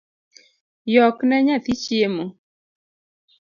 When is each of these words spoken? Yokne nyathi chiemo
Yokne 0.97 1.35
nyathi 1.45 1.73
chiemo 1.81 2.25